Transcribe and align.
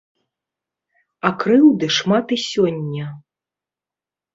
А 1.29 1.33
крыўды 1.45 1.93
шмат 1.99 2.27
і 2.39 2.41
сёння. 2.49 3.05